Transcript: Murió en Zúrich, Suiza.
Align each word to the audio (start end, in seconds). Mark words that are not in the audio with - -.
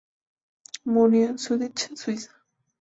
Murió 0.85 1.27
en 1.27 1.37
Zúrich, 1.37 1.95
Suiza. 1.95 2.31